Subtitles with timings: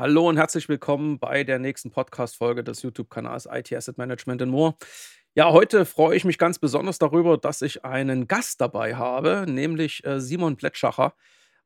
[0.00, 4.76] Hallo und herzlich willkommen bei der nächsten Podcast-Folge des YouTube-Kanals IT Asset Management in More.
[5.34, 10.06] Ja, heute freue ich mich ganz besonders darüber, dass ich einen Gast dabei habe, nämlich
[10.06, 11.14] äh, Simon Plätschacher,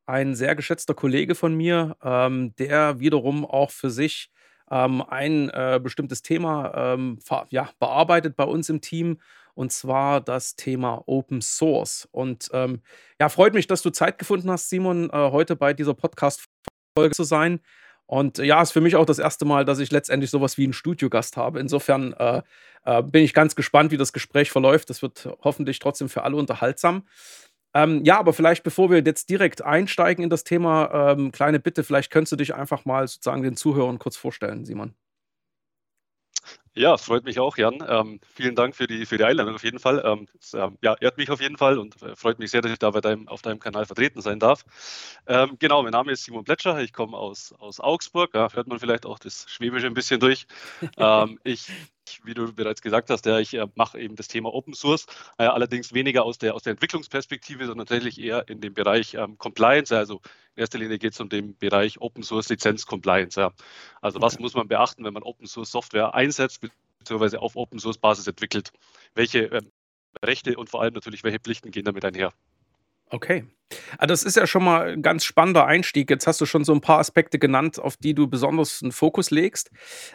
[0.06, 4.30] ein sehr geschätzter Kollege von mir, ähm, der wiederum auch für sich
[4.70, 7.18] ähm, ein äh, bestimmtes Thema ähm,
[7.50, 9.20] ja, bearbeitet bei uns im Team,
[9.52, 12.08] und zwar das Thema Open Source.
[12.12, 12.80] Und ähm,
[13.20, 17.24] ja, freut mich, dass du Zeit gefunden hast, Simon, äh, heute bei dieser Podcast-Folge zu
[17.24, 17.60] sein.
[18.12, 20.74] Und ja, ist für mich auch das erste Mal, dass ich letztendlich sowas wie einen
[20.74, 21.58] Studiogast habe.
[21.60, 22.42] Insofern äh,
[22.84, 24.90] äh, bin ich ganz gespannt, wie das Gespräch verläuft.
[24.90, 27.06] Das wird hoffentlich trotzdem für alle unterhaltsam.
[27.72, 31.84] Ähm, ja, aber vielleicht bevor wir jetzt direkt einsteigen in das Thema, ähm, kleine Bitte,
[31.84, 34.94] vielleicht könntest du dich einfach mal sozusagen den Zuhörern kurz vorstellen, Simon.
[36.74, 37.84] Ja, freut mich auch, Jan.
[37.86, 40.02] Ähm, vielen Dank für die, für die Einladung auf jeden Fall.
[40.06, 42.72] Ähm, es, ähm, ja, ehrt mich auf jeden Fall und äh, freut mich sehr, dass
[42.72, 44.64] ich da bei deinem, auf deinem Kanal vertreten sein darf.
[45.26, 48.78] Ähm, genau, mein Name ist Simon Plätscher, ich komme aus, aus Augsburg, ja, hört man
[48.80, 50.46] vielleicht auch das Schwäbische ein bisschen durch.
[50.98, 51.66] Ähm, ich
[52.24, 55.06] wie du bereits gesagt hast, ja, ich äh, mache eben das Thema Open Source,
[55.38, 59.38] äh, allerdings weniger aus der, aus der Entwicklungsperspektive, sondern tatsächlich eher in dem Bereich ähm,
[59.38, 59.96] Compliance.
[59.96, 60.20] Also
[60.54, 63.40] in erster Linie geht es um den Bereich Open Source Lizenz Compliance.
[63.40, 63.52] Ja.
[64.00, 64.26] Also okay.
[64.26, 66.60] was muss man beachten, wenn man Open Source Software einsetzt,
[66.98, 68.72] beziehungsweise auf Open Source Basis entwickelt?
[69.14, 69.70] Welche ähm,
[70.24, 72.32] Rechte und vor allem natürlich welche Pflichten gehen damit einher?
[73.12, 73.44] Okay.
[73.98, 76.10] Ah, das ist ja schon mal ein ganz spannender Einstieg.
[76.10, 79.30] Jetzt hast du schon so ein paar Aspekte genannt, auf die du besonders einen Fokus
[79.30, 79.70] legst.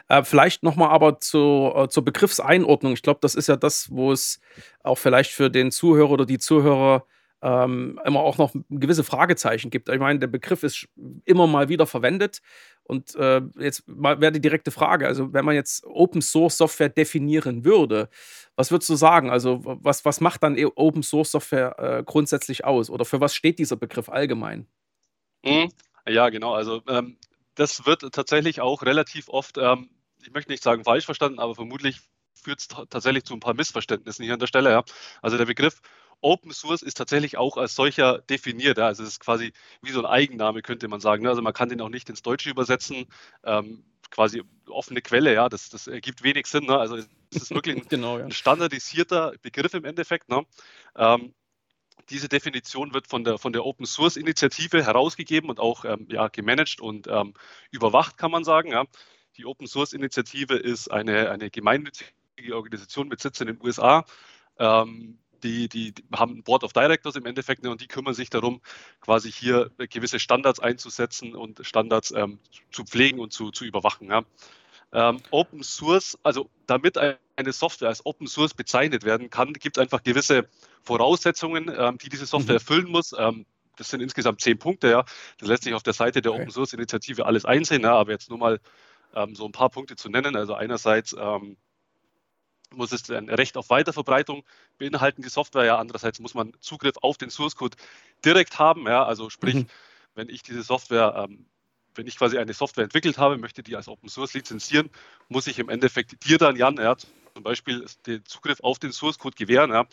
[0.09, 2.93] Äh, vielleicht noch mal aber zu, äh, zur Begriffseinordnung.
[2.93, 4.39] Ich glaube, das ist ja das, wo es
[4.83, 7.05] auch vielleicht für den Zuhörer oder die Zuhörer
[7.41, 9.89] ähm, immer auch noch gewisse Fragezeichen gibt.
[9.89, 10.87] Ich meine, der Begriff ist
[11.25, 12.41] immer mal wieder verwendet.
[12.87, 16.89] Und äh, jetzt mal wäre die direkte Frage: Also, wenn man jetzt Open Source Software
[16.89, 18.09] definieren würde,
[18.55, 19.29] was würdest du sagen?
[19.29, 22.89] Also, was, was macht dann e-, Open Source Software äh, grundsätzlich aus?
[22.89, 24.67] Oder für was steht dieser Begriff allgemein?
[25.43, 25.69] Mhm.
[26.07, 26.53] Ja, genau.
[26.53, 27.17] Also, ähm,
[27.55, 29.89] das wird tatsächlich auch relativ oft, ähm,
[30.21, 31.99] ich möchte nicht sagen falsch verstanden, aber vermutlich
[32.43, 34.71] führt es tatsächlich zu ein paar Missverständnissen hier an der Stelle.
[34.71, 34.83] Ja.
[35.21, 35.81] Also, der Begriff
[36.21, 38.77] Open Source ist tatsächlich auch als solcher definiert.
[38.77, 38.87] Ja.
[38.87, 41.23] Also es ist quasi wie so ein Eigenname, könnte man sagen.
[41.23, 41.29] Ne?
[41.29, 43.05] Also man kann den auch nicht ins Deutsche übersetzen.
[43.43, 46.65] Ähm, quasi offene Quelle, ja, das, das ergibt wenig Sinn.
[46.65, 46.77] Ne?
[46.77, 48.25] Also es ist wirklich ein, genau, ja.
[48.25, 50.29] ein standardisierter Begriff im Endeffekt.
[50.29, 50.45] Ne?
[50.95, 51.33] Ähm,
[52.09, 56.29] diese Definition wird von der, von der Open Source Initiative herausgegeben und auch ähm, ja,
[56.29, 57.33] gemanagt und ähm,
[57.69, 58.71] überwacht, kann man sagen.
[58.71, 58.85] Ja.
[59.35, 62.09] Die Open Source Initiative ist eine, eine gemeinnützige
[62.51, 64.05] Organisation mit Sitz in den USA.
[64.59, 68.13] Ähm, die, die, die, haben ein Board of Directors im Endeffekt ne, und die kümmern
[68.13, 68.61] sich darum,
[69.01, 72.39] quasi hier gewisse Standards einzusetzen und Standards ähm,
[72.71, 74.09] zu pflegen und zu, zu überwachen.
[74.09, 74.23] Ja.
[74.93, 77.17] Ähm, Open Source, also damit eine
[77.51, 80.47] Software als Open Source bezeichnet werden kann, gibt es einfach gewisse
[80.81, 82.59] Voraussetzungen, ähm, die diese Software mhm.
[82.59, 83.13] erfüllen muss.
[83.17, 85.05] Ähm, das sind insgesamt zehn Punkte, ja.
[85.37, 86.41] Das lässt sich auf der Seite der okay.
[86.41, 88.59] Open Source Initiative alles einsehen, ja, aber jetzt nur mal
[89.13, 90.35] ähm, so ein paar Punkte zu nennen.
[90.35, 91.57] Also einerseits ähm,
[92.73, 94.43] muss es ein Recht auf Weiterverbreitung
[94.77, 95.65] beinhalten, die Software.
[95.65, 97.77] Ja, andererseits muss man Zugriff auf den Source Code
[98.23, 98.85] direkt haben.
[98.87, 99.67] Ja, also sprich, mhm.
[100.15, 101.45] wenn ich diese Software, ähm,
[101.95, 104.89] wenn ich quasi eine Software entwickelt habe, möchte die als Open Source lizenzieren,
[105.29, 109.17] muss ich im Endeffekt dir dann, Jan, ja, zum Beispiel den Zugriff auf den Source
[109.17, 109.71] Code gewähren.
[109.71, 109.85] Ja.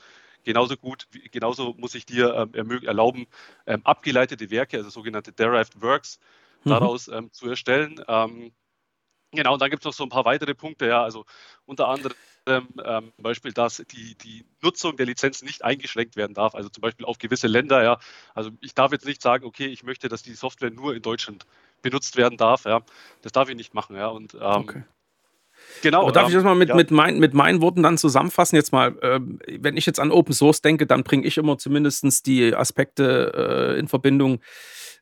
[0.45, 3.27] Genauso gut, genauso muss ich dir ähm, erlauben,
[3.67, 6.19] ähm, abgeleitete Werke, also sogenannte Derived Works,
[6.65, 6.71] mhm.
[6.71, 8.05] daraus ähm, zu erstellen.
[8.07, 8.53] Ähm,
[9.31, 11.25] genau, und dann gibt es noch so ein paar weitere Punkte, ja, also
[11.65, 12.15] unter anderem
[12.47, 16.83] ähm, ähm, Beispiel, dass die, die Nutzung der Lizenz nicht eingeschränkt werden darf, also zum
[16.83, 17.99] Beispiel auf gewisse Länder, ja.
[18.35, 21.47] Also ich darf jetzt nicht sagen, okay, ich möchte, dass die Software nur in Deutschland
[21.83, 22.83] benutzt werden darf, ja.
[23.23, 24.09] Das darf ich nicht machen, ja.
[24.09, 24.85] Und ähm, okay.
[25.83, 26.03] Genau.
[26.03, 26.75] Aber darf ich ähm, das mal mit, ja.
[26.75, 28.57] mit, mein, mit meinen Worten dann zusammenfassen?
[28.57, 29.21] Jetzt mal, äh,
[29.61, 33.79] wenn ich jetzt an Open Source denke, dann bringe ich immer zumindest die Aspekte äh,
[33.79, 34.41] in Verbindung.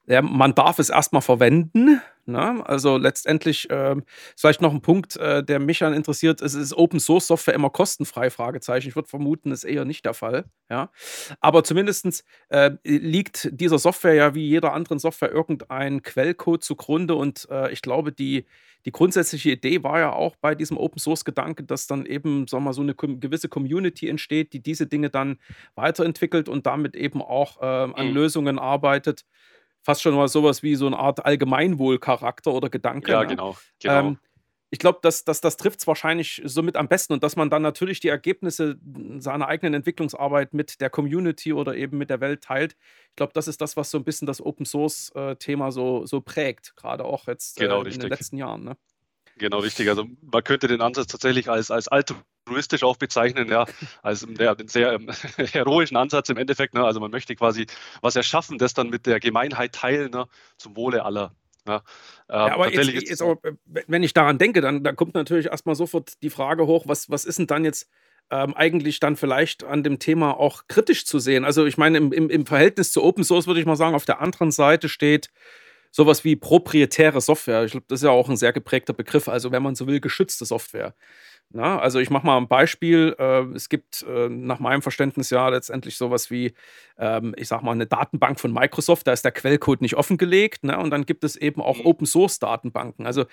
[0.06, 2.64] Ja, man darf es erstmal verwenden, Ne?
[2.64, 3.96] Also letztendlich äh,
[4.36, 6.40] vielleicht noch ein Punkt, äh, der mich dann interessiert.
[6.40, 8.30] Es ist Open Source Software immer kostenfrei?
[8.30, 8.88] Fragezeichen.
[8.88, 10.44] Ich würde vermuten, ist eher nicht der Fall.
[10.70, 10.90] Ja?
[11.40, 17.16] Aber zumindest äh, liegt dieser Software ja wie jeder anderen Software irgendein Quellcode zugrunde.
[17.16, 18.46] Und äh, ich glaube, die,
[18.84, 22.62] die grundsätzliche Idee war ja auch bei diesem Open Source Gedanke, dass dann eben sagen
[22.62, 25.38] wir mal, so eine gewisse Community entsteht, die diese Dinge dann
[25.74, 28.14] weiterentwickelt und damit eben auch äh, an mhm.
[28.14, 29.24] Lösungen arbeitet
[29.82, 33.12] fast schon mal sowas wie so eine Art Allgemeinwohlcharakter oder Gedanke.
[33.12, 33.26] Ja, ne?
[33.26, 33.56] genau.
[33.80, 33.98] genau.
[33.98, 34.18] Ähm,
[34.70, 37.60] ich glaube, dass, dass das trifft es wahrscheinlich somit am besten und dass man dann
[37.60, 38.78] natürlich die Ergebnisse
[39.18, 42.74] seiner eigenen Entwicklungsarbeit mit der Community oder eben mit der Welt teilt.
[43.10, 46.22] Ich glaube, das ist das, was so ein bisschen das Open Source-Thema äh, so, so
[46.22, 48.64] prägt, gerade auch jetzt genau, äh, in den letzten Jahren.
[48.64, 48.78] Ne?
[49.36, 49.90] Genau, richtig.
[49.90, 51.88] Also man könnte den Ansatz tatsächlich als, als
[52.44, 53.66] altruistisch auch bezeichnen, ja,
[54.02, 55.08] als ja, einen sehr ähm,
[55.52, 56.74] heroischen Ansatz im Endeffekt.
[56.74, 56.84] Ne?
[56.84, 57.66] Also man möchte quasi
[58.00, 60.26] was erschaffen, das dann mit der Gemeinheit teilen, ne?
[60.56, 61.34] zum Wohle aller.
[61.66, 61.82] Ja, ähm,
[62.28, 66.20] ja aber jetzt, jetzt auch, wenn ich daran denke, dann, dann kommt natürlich erstmal sofort
[66.22, 67.88] die Frage hoch, was, was ist denn dann jetzt
[68.30, 71.44] ähm, eigentlich dann vielleicht an dem Thema auch kritisch zu sehen?
[71.44, 74.04] Also ich meine, im, im, im Verhältnis zu Open Source würde ich mal sagen, auf
[74.04, 75.30] der anderen Seite steht
[75.92, 77.64] sowas wie proprietäre Software.
[77.64, 79.28] Ich glaube, das ist ja auch ein sehr geprägter Begriff.
[79.28, 80.94] Also wenn man so will, geschützte Software.
[81.54, 83.14] Na, also ich mache mal ein Beispiel.
[83.18, 86.54] Äh, es gibt äh, nach meinem Verständnis ja letztendlich sowas wie,
[86.98, 89.06] ähm, ich sag mal, eine Datenbank von Microsoft.
[89.06, 90.64] Da ist der Quellcode nicht offengelegt.
[90.64, 90.78] Ne?
[90.78, 91.86] Und dann gibt es eben auch mhm.
[91.86, 93.06] Open Source Datenbanken.
[93.06, 93.26] Also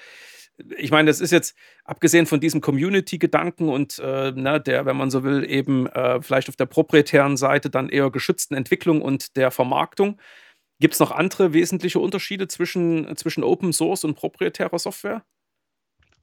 [0.78, 1.56] ich meine, das ist jetzt
[1.86, 6.50] abgesehen von diesem Community-Gedanken und äh, ne, der, wenn man so will, eben äh, vielleicht
[6.50, 10.20] auf der proprietären Seite dann eher geschützten Entwicklung und der Vermarktung.
[10.82, 15.24] Gibt es noch andere wesentliche Unterschiede zwischen, zwischen Open Source und proprietärer Software?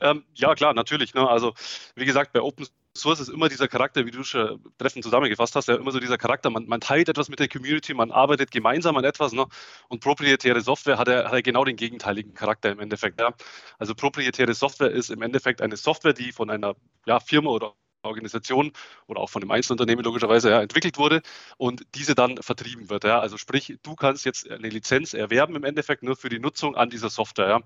[0.01, 1.15] Ähm, ja, klar, natürlich.
[1.15, 1.29] Ne?
[1.29, 1.55] Also,
[1.95, 2.67] wie gesagt, bei Open
[2.97, 6.19] Source ist immer dieser Charakter, wie du schon treffend zusammengefasst hast, ja immer so dieser
[6.19, 9.33] Charakter, man, man teilt etwas mit der Community, man arbeitet gemeinsam an etwas.
[9.33, 9.47] Ne?
[9.89, 13.21] Und proprietäre Software hat ja, hat ja genau den gegenteiligen Charakter im Endeffekt.
[13.21, 13.35] Ja?
[13.79, 16.75] Also proprietäre Software ist im Endeffekt eine Software, die von einer
[17.07, 17.75] ja, Firma oder
[18.07, 18.73] Organisation
[19.07, 21.23] oder auch von einem Einzelunternehmen logischerweise ja, entwickelt wurde
[21.57, 23.05] und diese dann vertrieben wird.
[23.05, 23.21] Ja.
[23.21, 26.91] Also sprich, du kannst jetzt eine Lizenz erwerben im Endeffekt nur für die Nutzung an
[26.91, 27.49] dieser Software.
[27.49, 27.57] Ja.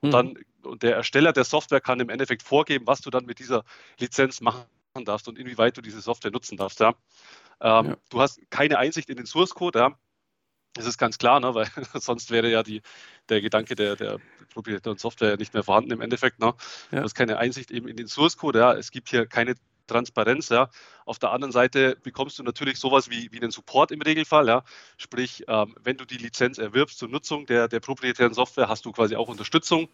[0.00, 0.10] Und mhm.
[0.10, 3.64] dann und der Ersteller der Software kann im Endeffekt vorgeben, was du dann mit dieser
[3.98, 4.66] Lizenz machen
[5.04, 6.80] darfst und inwieweit du diese Software nutzen darfst.
[6.80, 6.94] Ja.
[7.60, 7.96] Ähm.
[8.10, 9.78] Du hast keine Einsicht in den Source Code.
[9.78, 9.98] Ja.
[10.74, 11.54] Das ist ganz klar, ne?
[11.54, 12.82] weil sonst wäre ja die,
[13.28, 14.18] der Gedanke der, der
[14.52, 16.38] proprietären Software nicht mehr vorhanden im Endeffekt.
[16.38, 16.54] Ne?
[16.90, 16.98] Ja.
[16.98, 18.58] Du hast keine Einsicht eben in den Source Code.
[18.58, 18.72] Ja?
[18.74, 19.54] Es gibt hier keine
[19.88, 20.48] Transparenz.
[20.50, 20.70] Ja.
[21.04, 24.46] Auf der anderen Seite bekommst du natürlich sowas wie, wie einen Support im Regelfall.
[24.46, 24.62] Ja.
[24.96, 28.92] Sprich, ähm, wenn du die Lizenz erwirbst zur Nutzung der, der proprietären Software, hast du
[28.92, 29.88] quasi auch Unterstützung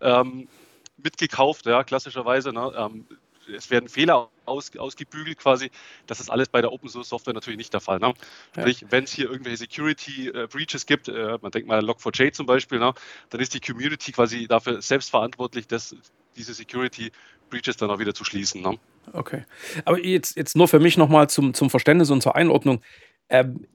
[0.00, 0.48] ähm,
[0.96, 2.52] mitgekauft, ja, klassischerweise.
[2.52, 2.72] Ne.
[2.76, 3.06] Ähm,
[3.54, 5.70] es werden Fehler aus, ausgebügelt quasi.
[6.06, 7.98] Das ist alles bei der Open Source Software natürlich nicht der Fall.
[7.98, 8.14] Ne?
[8.52, 8.88] Sprich, ja.
[8.90, 12.46] wenn es hier irgendwelche Security äh, Breaches gibt, äh, man denkt mal an Log4j zum
[12.46, 12.92] Beispiel, ne?
[13.30, 15.96] dann ist die Community quasi dafür selbst verantwortlich, dass
[16.36, 17.10] diese Security
[17.50, 18.62] Breaches dann auch wieder zu schließen.
[18.62, 18.78] Ne?
[19.12, 19.44] Okay.
[19.84, 22.80] Aber jetzt, jetzt nur für mich nochmal zum, zum Verständnis und zur Einordnung.
[23.28, 23.66] Ähm,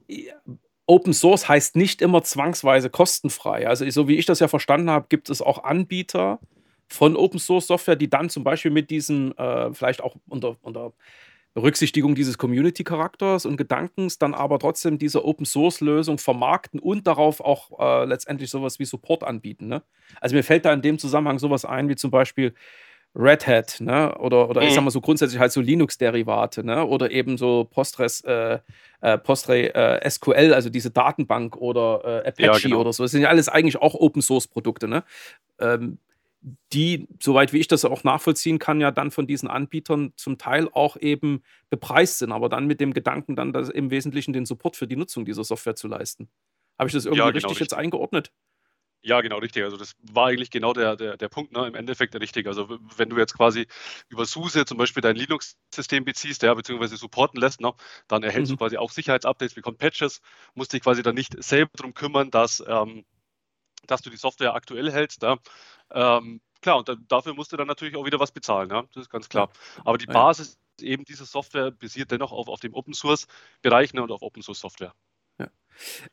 [0.85, 3.68] Open Source heißt nicht immer zwangsweise kostenfrei.
[3.68, 6.39] Also, so wie ich das ja verstanden habe, gibt es auch Anbieter
[6.88, 10.94] von Open Source Software, die dann zum Beispiel mit diesem, äh, vielleicht auch unter, unter
[11.53, 17.80] Berücksichtigung dieses Community-Charakters und Gedankens, dann aber trotzdem diese Open Source-Lösung vermarkten und darauf auch
[17.80, 19.68] äh, letztendlich sowas wie Support anbieten.
[19.68, 19.83] Ne?
[20.19, 22.56] Also mir fällt da in dem Zusammenhang sowas ein, wie zum Beispiel
[23.15, 24.18] Red Hat, ne?
[24.18, 24.68] Oder, oder mhm.
[24.68, 26.86] ich sag mal so grundsätzlich halt so Linux-Derivate, ne?
[26.86, 28.60] Oder eben so Postgres, äh,
[29.01, 32.81] äh, Postgre äh, SQL, also diese Datenbank oder äh, Apache ja, genau.
[32.81, 33.04] oder so.
[33.04, 35.04] Das sind ja alles eigentlich auch Open-Source-Produkte, ne?
[35.60, 36.00] Ähm,
[36.74, 40.68] die, soweit wie ich das auch nachvollziehen kann, ja dann von diesen Anbietern zum Teil
[40.74, 44.88] auch eben bepreist sind, aber dann mit dem Gedanken, dann im Wesentlichen den Support für
[44.88, 46.27] die Nutzung dieser Software zu leisten.
[46.77, 48.31] Habe ich das irgendwie ja, genau, richtig, richtig jetzt eingeordnet?
[49.05, 49.63] Ja, genau, richtig.
[49.65, 51.67] Also das war eigentlich genau der, der, der Punkt, ne?
[51.67, 52.47] im Endeffekt richtig.
[52.47, 53.67] Also wenn du jetzt quasi
[54.07, 57.73] über SUSE zum Beispiel dein Linux-System beziehst, ja, beziehungsweise supporten lässt, ne?
[58.07, 58.55] dann erhältst mhm.
[58.55, 60.21] du quasi auch Sicherheitsupdates, bekommst Patches,
[60.53, 63.03] musst dich quasi dann nicht selber darum kümmern, dass, ähm,
[63.88, 65.21] dass du die Software aktuell hältst.
[65.21, 65.38] Ja?
[65.91, 68.83] Ähm, klar, und dann, dafür musst du dann natürlich auch wieder was bezahlen, ja?
[68.94, 69.51] das ist ganz klar.
[69.83, 74.01] Aber die Basis eben dieser Software basiert dennoch auf, auf dem Open-Source-Bereich ne?
[74.01, 74.94] und auf Open-Source-Software.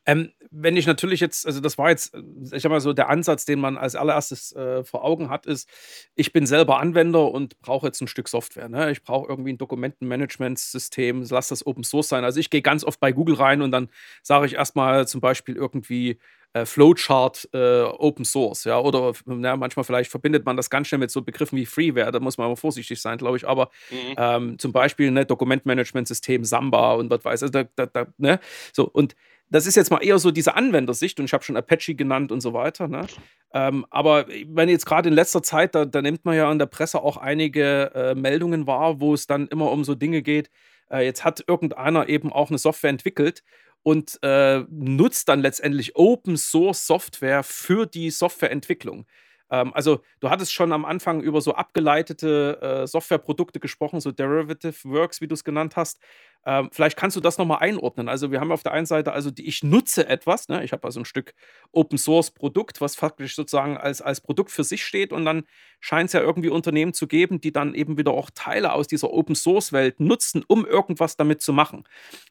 [0.07, 2.15] Ähm, wenn ich natürlich jetzt, also das war jetzt,
[2.53, 5.69] ich sag mal so, der Ansatz, den man als allererstes äh, vor Augen hat, ist,
[6.15, 8.69] ich bin selber Anwender und brauche jetzt ein Stück Software.
[8.69, 8.91] Ne?
[8.91, 12.25] Ich brauche irgendwie ein Dokumentenmanagementsystem, lass das Open Source sein.
[12.25, 13.89] Also ich gehe ganz oft bei Google rein und dann
[14.23, 16.19] sage ich erstmal zum Beispiel irgendwie
[16.53, 20.99] äh, Flowchart äh, Open Source, ja, oder na, manchmal vielleicht verbindet man das ganz schnell
[20.99, 24.15] mit so Begriffen wie Freeware, da muss man aber vorsichtig sein, glaube ich, aber mhm.
[24.17, 28.41] ähm, zum Beispiel ne, Dokumentmanagementsystem Samba und was weiß ich, da, da, da, ne,
[28.73, 29.15] so und
[29.51, 32.41] das ist jetzt mal eher so diese Anwendersicht und ich habe schon Apache genannt und
[32.41, 32.87] so weiter.
[32.87, 33.07] Ne?
[33.53, 36.67] Ähm, aber wenn jetzt gerade in letzter Zeit, da, da, nimmt man ja in der
[36.67, 40.51] Presse auch einige äh, Meldungen wahr, wo es dann immer um so Dinge geht.
[40.89, 43.43] Äh, jetzt hat irgendeiner eben auch eine Software entwickelt
[43.83, 49.07] und äh, nutzt dann letztendlich Open Source Software für die Softwareentwicklung.
[49.51, 54.89] Ähm, also, du hattest schon am Anfang über so abgeleitete äh, Softwareprodukte gesprochen, so Derivative
[54.89, 56.01] Works, wie du es genannt hast.
[56.47, 58.09] Ähm, vielleicht kannst du das nochmal einordnen.
[58.09, 60.65] Also, wir haben auf der einen Seite, also die, ich nutze etwas, ne?
[60.65, 61.35] ich habe also ein Stück
[61.73, 65.45] Open Source Produkt, was faktisch sozusagen als, als Produkt für sich steht und dann
[65.81, 69.13] scheint es ja irgendwie Unternehmen zu geben, die dann eben wieder auch Teile aus dieser
[69.13, 71.85] Open Source Welt nutzen, um irgendwas damit zu machen.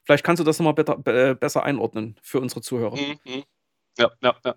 [0.04, 0.96] Vielleicht kannst du das nochmal besser,
[1.34, 2.96] besser einordnen für unsere Zuhörer.
[2.96, 3.44] Mhm.
[3.98, 4.54] Ja, ja, ja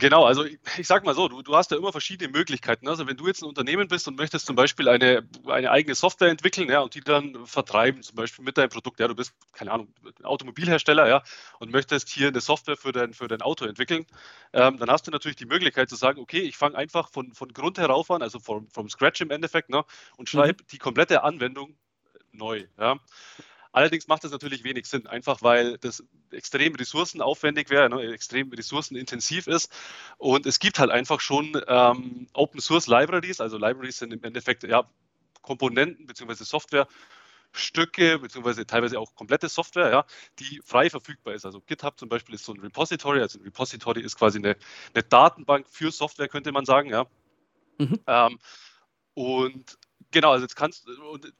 [0.00, 2.86] Genau, also ich, ich sag mal so, du, du hast ja immer verschiedene Möglichkeiten.
[2.86, 6.28] Also wenn du jetzt ein Unternehmen bist und möchtest zum Beispiel eine, eine eigene Software
[6.28, 9.72] entwickeln, ja, und die dann vertreiben, zum Beispiel mit deinem Produkt, ja, du bist, keine
[9.72, 11.24] Ahnung, Automobilhersteller, ja,
[11.58, 14.06] und möchtest hier eine Software für dein, für dein Auto entwickeln,
[14.52, 17.52] ähm, dann hast du natürlich die Möglichkeit zu sagen, okay, ich fange einfach von, von
[17.52, 19.84] Grund herauf an, also vom, vom Scratch im Endeffekt, ne,
[20.16, 20.66] und schreibe mhm.
[20.70, 21.76] die komplette Anwendung
[22.30, 22.66] neu.
[22.78, 23.00] Ja.
[23.72, 29.46] Allerdings macht das natürlich wenig Sinn, einfach weil das extrem ressourcenaufwendig wäre, ne, extrem ressourcenintensiv
[29.46, 29.72] ist.
[30.16, 34.64] Und es gibt halt einfach schon ähm, Open Source Libraries, also Libraries sind im Endeffekt
[34.64, 34.88] ja,
[35.42, 36.44] Komponenten bzw.
[36.44, 36.88] Software.
[37.52, 40.04] Stücke beziehungsweise teilweise auch komplette Software, ja,
[40.38, 41.46] die frei verfügbar ist.
[41.46, 43.20] Also GitHub zum Beispiel ist so ein Repository.
[43.20, 44.56] Also ein Repository ist quasi eine,
[44.94, 47.06] eine Datenbank für Software, könnte man sagen, ja.
[47.78, 48.00] Mhm.
[48.06, 48.38] Ähm,
[49.14, 49.78] und
[50.10, 51.32] genau, also jetzt kannst und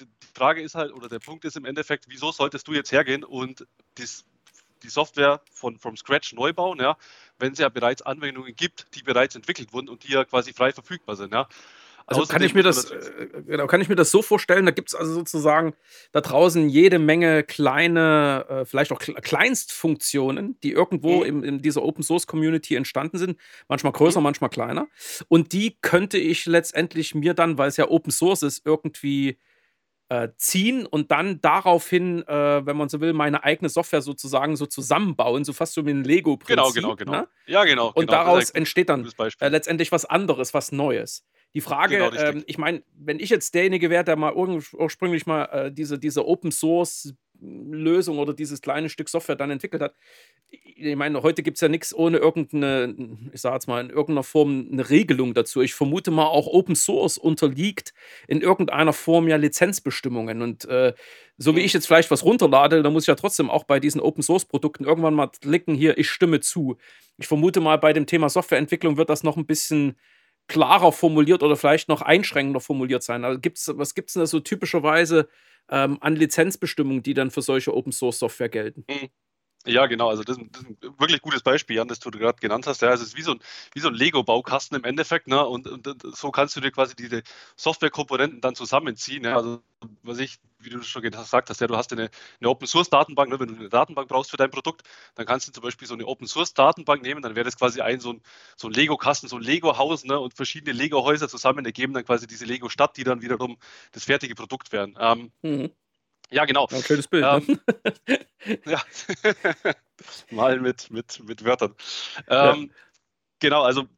[0.00, 3.24] die Frage ist halt, oder der Punkt ist im Endeffekt, wieso solltest du jetzt hergehen
[3.24, 3.66] und
[3.98, 4.24] dies,
[4.82, 6.96] die Software von from scratch neu bauen, ja,
[7.38, 10.72] wenn es ja bereits Anwendungen gibt, die bereits entwickelt wurden und die ja quasi frei
[10.72, 11.48] verfügbar sind, ja.
[12.06, 14.88] Also kann ich mir das, äh, genau, kann ich mir das so vorstellen, da gibt
[14.88, 15.74] es also sozusagen
[16.10, 21.26] da draußen jede Menge kleine, äh, vielleicht auch Kleinstfunktionen, die irgendwo mhm.
[21.26, 24.24] in, in, dieser Open Source Community entstanden sind, manchmal größer, mhm.
[24.24, 24.88] manchmal kleiner.
[25.28, 29.38] Und die könnte ich letztendlich mir dann, weil es ja Open Source ist, irgendwie
[30.12, 34.66] äh, ziehen und dann daraufhin, äh, wenn man so will, meine eigene Software sozusagen so
[34.66, 36.54] zusammenbauen, so fast so mit einem Lego-Prinzip.
[36.54, 37.12] Genau, genau, genau.
[37.12, 37.28] Ne?
[37.46, 37.86] Ja, genau.
[37.86, 41.24] Und genau, daraus entsteht dann äh, letztendlich was anderes, was Neues.
[41.54, 45.44] Die Frage, genau, ähm, ich meine, wenn ich jetzt derjenige wäre, der mal ursprünglich mal
[45.46, 49.94] äh, diese, diese Open Source Lösung oder dieses kleine Stück Software dann entwickelt hat.
[50.50, 52.94] Ich meine, heute gibt es ja nichts ohne irgendeine,
[53.32, 55.60] ich sage jetzt mal, in irgendeiner Form eine Regelung dazu.
[55.60, 57.94] Ich vermute mal, auch Open Source unterliegt
[58.28, 60.42] in irgendeiner Form ja Lizenzbestimmungen.
[60.42, 60.92] Und äh,
[61.36, 64.00] so wie ich jetzt vielleicht was runterlade, dann muss ich ja trotzdem auch bei diesen
[64.00, 66.76] Open Source Produkten irgendwann mal klicken, hier, ich stimme zu.
[67.18, 69.96] Ich vermute mal, bei dem Thema Softwareentwicklung wird das noch ein bisschen
[70.48, 73.24] klarer formuliert oder vielleicht noch einschränkender formuliert sein.
[73.24, 75.28] Also gibt's, was gibt es denn da so typischerweise
[75.70, 78.86] ähm, an Lizenzbestimmungen, die dann für solche Open Source Software gelten?
[79.64, 80.08] Ja, genau.
[80.08, 82.82] Also das, das, ist ein wirklich gutes Beispiel, Jan, das du gerade genannt hast.
[82.82, 83.40] Ja, also es ist wie so ein,
[83.76, 85.28] so ein Lego-Baukasten im Endeffekt.
[85.28, 85.44] Ne?
[85.46, 87.22] Und, und, so kannst du dir quasi diese
[87.56, 89.24] Softwarekomponenten dann zusammenziehen.
[89.24, 89.36] Ja?
[89.36, 89.62] Also
[90.02, 93.30] was ich, wie du schon gesagt hast, ja, du hast eine, eine Open-Source-Datenbank.
[93.30, 93.38] Ne?
[93.38, 94.82] Wenn du eine Datenbank brauchst für dein Produkt,
[95.14, 97.22] dann kannst du zum Beispiel so eine Open-Source-Datenbank nehmen.
[97.22, 98.22] Dann wäre das quasi ein so ein,
[98.56, 100.18] so ein Lego-Kasten, so ein Lego-Haus ne?
[100.18, 103.58] und verschiedene Lego-Häuser zusammen ergeben dann quasi diese Lego-Stadt, die dann wiederum
[103.92, 104.96] das fertige Produkt wären.
[104.98, 105.70] Ähm, mhm.
[106.32, 106.66] Ja, genau.
[106.70, 107.24] Ein schönes Bild.
[107.24, 107.60] Ähm,
[108.06, 108.18] ne?
[108.66, 108.82] ja,
[110.30, 111.74] mal mit, mit, mit Wörtern.
[112.28, 112.74] Ähm, ja.
[113.38, 113.88] Genau, also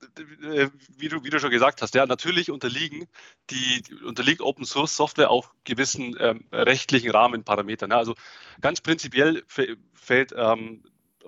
[0.43, 3.07] äh, wie du, wie du schon gesagt hast, ja, natürlich unterliegen
[3.51, 7.91] die, unterliegt Open Source Software auch gewissen ähm, rechtlichen Rahmenparametern.
[7.91, 7.99] Ja.
[7.99, 8.15] Also
[8.63, 9.45] ganz prinzipiell
[9.93, 10.83] fällt ähm,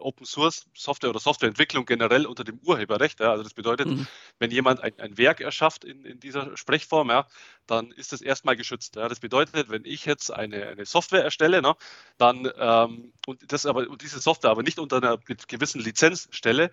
[0.07, 3.19] Open Source Software oder Softwareentwicklung generell unter dem Urheberrecht.
[3.21, 3.33] Ja.
[3.33, 4.07] Also das bedeutet, mhm.
[4.39, 7.27] wenn jemand ein, ein, Werk erschafft in, in dieser Sprechform, ja,
[7.67, 8.97] dann ist das erstmal geschützt.
[8.97, 9.09] Ja.
[9.09, 11.75] Das bedeutet, wenn ich jetzt eine, eine Software erstelle, ne,
[12.19, 16.71] dann ähm, und das aber und diese Software aber nicht unter einer gewissen Lizenz stelle,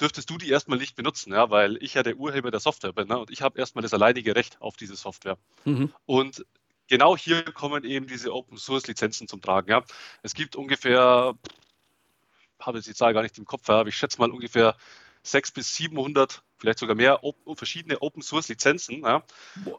[0.00, 3.08] dürftest du die erstmal nicht benutzen, ja, weil ich ja der Urheber der Software bin
[3.08, 5.38] ne, und ich habe erstmal das alleinige Recht auf diese Software.
[5.64, 5.92] Mhm.
[6.04, 6.46] Und
[6.88, 9.70] genau hier kommen eben diese Open Source Lizenzen zum Tragen.
[9.70, 9.82] Ja.
[10.22, 11.34] Es gibt ungefähr
[12.66, 14.76] habe jetzt die Zahl gar nicht im Kopf, aber ich schätze mal ungefähr
[15.22, 19.02] 600 bis 700, vielleicht sogar mehr, op verschiedene Open Source Lizenzen.
[19.02, 19.24] Ja.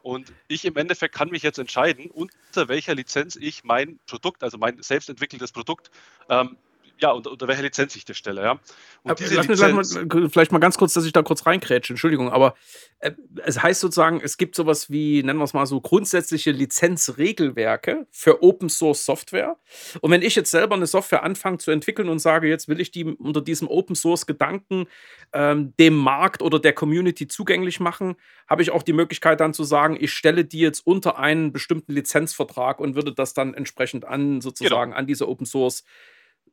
[0.02, 4.58] Und ich im Endeffekt kann mich jetzt entscheiden, unter welcher Lizenz ich mein Produkt, also
[4.58, 5.90] mein selbst entwickeltes Produkt,
[6.28, 6.58] ähm,
[7.00, 8.60] ja, unter, unter welcher Lizenz ich das stelle, ja.
[9.02, 12.30] Und diese Lass Lizenz, mal, vielleicht mal ganz kurz, dass ich da kurz reinkrätsche, Entschuldigung,
[12.30, 12.54] aber
[13.00, 13.12] äh,
[13.44, 18.42] es heißt sozusagen, es gibt sowas wie, nennen wir es mal so, grundsätzliche Lizenzregelwerke für
[18.42, 19.56] Open Source Software.
[20.00, 22.90] Und wenn ich jetzt selber eine Software anfange zu entwickeln und sage, jetzt will ich
[22.90, 24.86] die unter diesem Open Source Gedanken
[25.32, 28.16] ähm, dem Markt oder der Community zugänglich machen,
[28.48, 31.92] habe ich auch die Möglichkeit dann zu sagen, ich stelle die jetzt unter einen bestimmten
[31.92, 34.98] Lizenzvertrag und würde das dann entsprechend an sozusagen genau.
[34.98, 35.84] an diese Open Source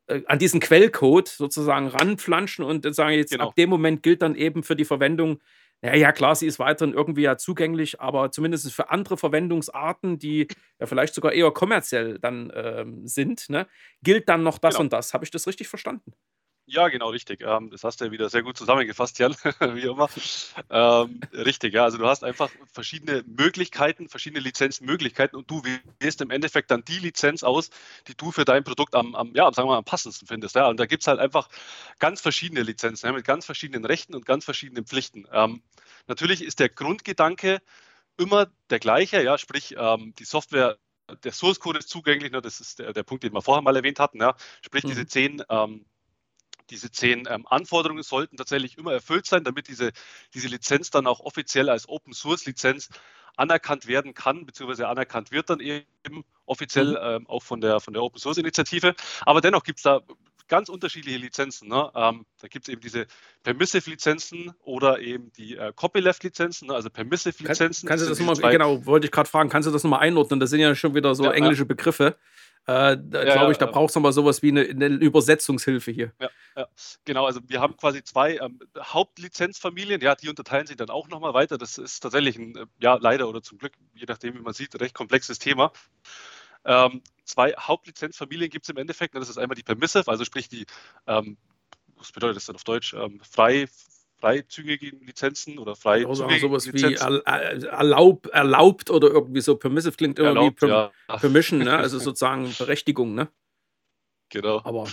[0.08, 3.50] an diesen Quellcode sozusagen ranflanschen und sagen jetzt genau.
[3.50, 5.40] ab dem Moment gilt dann eben für die Verwendung,
[5.82, 10.48] ja, ja, klar, sie ist weiterhin irgendwie ja zugänglich, aber zumindest für andere Verwendungsarten, die
[10.80, 13.68] ja vielleicht sogar eher kommerziell dann ähm, sind, ne,
[14.02, 14.86] gilt dann noch das genau.
[14.86, 15.14] und das.
[15.14, 16.14] Habe ich das richtig verstanden?
[16.68, 17.42] Ja, genau, richtig.
[17.42, 20.10] Ähm, das hast du ja wieder sehr gut zusammengefasst, Jan, wie immer.
[20.72, 21.84] Ähm, richtig, ja.
[21.84, 25.62] Also du hast einfach verschiedene Möglichkeiten, verschiedene Lizenzmöglichkeiten und du
[26.00, 27.70] wählst im Endeffekt dann die Lizenz aus,
[28.08, 30.56] die du für dein Produkt am, am ja, sagen wir mal, am passendsten findest.
[30.56, 30.68] Ja.
[30.68, 31.50] Und da gibt es halt einfach
[32.00, 35.28] ganz verschiedene Lizenzen ja, mit ganz verschiedenen Rechten und ganz verschiedenen Pflichten.
[35.32, 35.62] Ähm,
[36.08, 37.62] natürlich ist der Grundgedanke
[38.18, 40.78] immer der gleiche, ja, sprich ähm, die Software
[41.24, 43.76] der Source Code ist zugänglich, ne, das ist der, der Punkt, den wir vorher mal
[43.76, 44.88] erwähnt hatten, ja, sprich mhm.
[44.88, 45.86] diese zehn ähm,
[46.70, 49.92] diese zehn ähm, Anforderungen sollten tatsächlich immer erfüllt sein, damit diese,
[50.34, 52.90] diese Lizenz dann auch offiziell als Open Source Lizenz
[53.38, 56.98] anerkannt werden kann, beziehungsweise anerkannt wird dann eben offiziell mhm.
[57.02, 58.96] ähm, auch von der, von der Open Source Initiative.
[59.26, 60.02] Aber dennoch gibt es da
[60.48, 61.68] ganz unterschiedliche Lizenzen.
[61.68, 61.92] Ne?
[61.96, 63.08] Ähm, da gibt es eben diese
[63.44, 66.76] Permissive-Lizenzen oder eben die äh, Copyleft-Lizenzen, ne?
[66.76, 67.88] also Permissive-Lizenzen.
[67.88, 70.40] Kann, kannst du das nochmal, genau, wollte ich gerade fragen, kannst du das nochmal einordnen?
[70.40, 71.68] Das sind ja schon wieder so ja, englische ja.
[71.68, 72.18] Begriffe.
[72.68, 76.14] Äh, da ja, glaube ich, da brauchst du mal sowas wie eine, eine, Übersetzungshilfe hier.
[76.20, 76.68] Ja, ja,
[77.06, 77.28] genau.
[77.28, 81.60] Also wir haben quasi zwei ähm, Hauptlizenzfamilien, ja, die unterteilen sich dann auch nochmal weiter.
[81.60, 84.80] Das ist tatsächlich ein, äh, ja, leider oder zum Glück, je nachdem, wie man sieht,
[84.82, 85.74] recht komplexes Thema.
[86.66, 89.16] Ähm, zwei Hauptlizenzfamilien gibt es im Endeffekt.
[89.16, 90.66] Das ist einmal die Permissive, also sprich die,
[91.08, 91.38] ähm,
[91.96, 92.94] was bedeutet das dann auf Deutsch?
[92.94, 93.68] Ähm, frei,
[94.20, 97.22] freizügigen Lizenzen oder frei also sowas Lizenzen.
[97.26, 101.18] wie erlaub, erlaubt oder irgendwie so permissive klingt immer erlaubt, wie per, ja.
[101.18, 101.78] Permission, ne?
[101.78, 103.28] also sozusagen Berechtigung, ne?
[104.30, 104.62] Genau.
[104.64, 104.88] Aber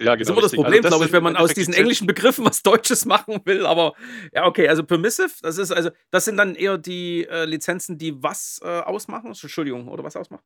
[0.00, 0.18] ja, genau.
[0.18, 2.44] Das ist immer das Problem, also das glaube ich, wenn man aus diesen englischen Begriffen
[2.44, 3.66] was Deutsches machen will.
[3.66, 3.94] Aber
[4.32, 8.22] ja, okay, also permissive, das ist also, das sind dann eher die äh, Lizenzen, die
[8.22, 9.28] was äh, ausmachen?
[9.28, 10.44] Entschuldigung, oder was ausmachen?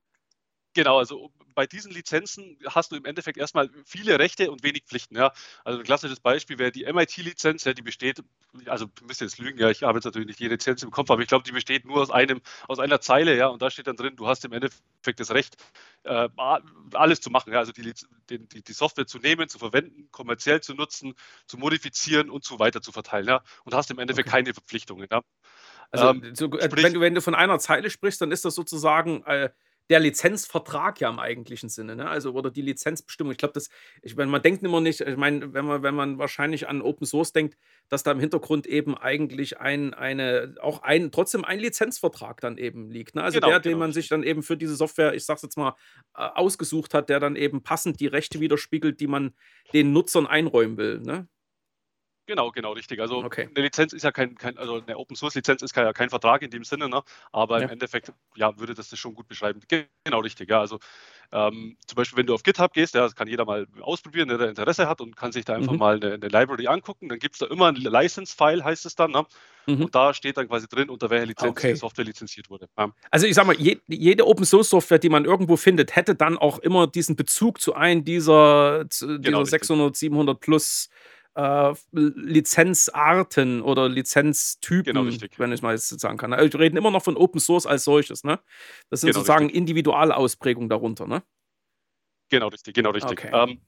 [0.75, 5.17] Genau, also bei diesen Lizenzen hast du im Endeffekt erstmal viele Rechte und wenig Pflichten.
[5.17, 5.33] Ja.
[5.65, 8.23] Also ein klassisches Beispiel wäre die MIT-Lizenz, ja, die besteht,
[8.67, 11.11] also du müsst jetzt lügen, ja, ich habe jetzt natürlich nicht jede Lizenz im Kopf,
[11.11, 13.87] aber ich glaube, die besteht nur aus einem, aus einer Zeile, ja, und da steht
[13.87, 15.57] dann drin, du hast im Endeffekt das Recht,
[16.05, 16.29] äh,
[16.95, 17.93] alles zu machen, ja, also die,
[18.31, 21.15] die, die, Software zu nehmen, zu verwenden, kommerziell zu nutzen,
[21.47, 24.39] zu modifizieren und so weiter zu verteilen, ja, und hast im Endeffekt okay.
[24.39, 25.21] keine Verpflichtungen, ja.
[25.91, 28.47] Also, ähm, so, äh, sprich, wenn, du, wenn du von einer Zeile sprichst, dann ist
[28.47, 29.51] das sozusagen äh,
[29.93, 32.09] der Lizenzvertrag ja im eigentlichen Sinne, ne?
[32.09, 33.31] Also oder die Lizenzbestimmung.
[33.33, 33.69] Ich glaube, das,
[34.01, 37.07] ich meine, man denkt immer nicht, ich meine, wenn man, wenn man wahrscheinlich an Open
[37.07, 37.59] Source denkt,
[37.91, 42.91] dass da im Hintergrund eben eigentlich ein, eine, auch ein, trotzdem ein Lizenzvertrag dann eben
[42.91, 43.15] liegt.
[43.15, 43.23] Ne?
[43.23, 43.81] Also genau, der, den genau.
[43.81, 45.75] man sich dann eben für diese Software, ich sag's jetzt mal,
[46.17, 49.35] äh, ausgesucht hat, der dann eben passend die Rechte widerspiegelt, die man
[49.75, 51.01] den Nutzern einräumen will.
[51.01, 51.29] Ne?
[52.33, 52.99] Genau, genau, richtig.
[52.99, 53.47] Also okay.
[53.55, 56.41] eine Lizenz ist ja kein, kein also eine Open Source Lizenz ist ja kein Vertrag
[56.41, 57.03] in dem Sinne, ne?
[57.31, 57.65] aber ja.
[57.65, 59.61] im Endeffekt ja, würde das das schon gut beschreiben.
[59.69, 60.61] Genau richtig, ja.
[60.61, 60.79] Also
[61.31, 64.49] ähm, zum Beispiel, wenn du auf GitHub gehst, ja, das kann jeder mal ausprobieren, der
[64.49, 65.79] Interesse hat und kann sich da einfach mhm.
[65.79, 67.11] mal eine, eine, Library angucken.
[67.11, 69.11] Dann gibt es da immer ein License-File, heißt es dann.
[69.11, 69.27] Ne?
[69.67, 69.85] Mhm.
[69.85, 71.73] Und da steht dann quasi drin, unter welcher Lizenz okay.
[71.73, 72.69] die Software lizenziert wurde.
[72.79, 72.93] Ja.
[73.11, 76.39] Also ich sag mal, je, jede Open Source Software, die man irgendwo findet, hätte dann
[76.39, 80.89] auch immer diesen Bezug zu einem dieser, zu, genau, dieser 600, 700 plus
[81.35, 85.05] äh, Lizenzarten oder Lizenztypen, genau,
[85.39, 86.33] wenn ich mal jetzt sagen kann.
[86.33, 88.39] Also, wir reden immer noch von Open Source als solches, ne?
[88.91, 89.59] Das sind genau, sozusagen richtig.
[89.59, 91.23] Individualausprägungen darunter, ne?
[92.31, 93.13] Genau, richtig, genau, richtig.
[93.13, 93.31] Okay.
[93.33, 93.61] Ähm,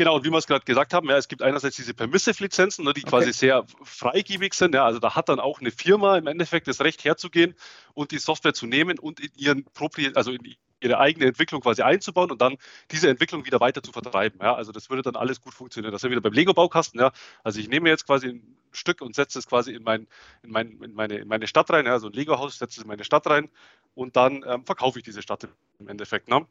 [0.00, 2.94] Genau, und wie wir es gerade gesagt haben, ja, es gibt einerseits diese Permissive-Lizenzen, ne,
[2.94, 3.10] die okay.
[3.10, 4.74] quasi sehr freigebig sind.
[4.74, 7.54] Ja, also da hat dann auch eine Firma im Endeffekt das Recht herzugehen
[7.92, 9.66] und die Software zu nehmen und in ihren
[10.14, 10.42] also in
[10.80, 12.56] ihre eigene Entwicklung quasi einzubauen und dann
[12.90, 14.40] diese Entwicklung wieder weiter zu vertreiben.
[14.42, 15.92] Ja, also das würde dann alles gut funktionieren.
[15.92, 17.00] Das ist ja wieder beim Lego-Baukasten.
[17.00, 17.12] Ja.
[17.44, 20.06] Also ich nehme jetzt quasi ein Stück und setze es quasi in, mein,
[20.42, 22.88] in, mein, in, meine, in meine Stadt rein, ja, also ein Lego-Haus, setze es in
[22.88, 23.48] meine Stadt rein
[23.94, 26.28] und dann ähm, verkaufe ich diese Stadt im Endeffekt.
[26.28, 26.46] Ne?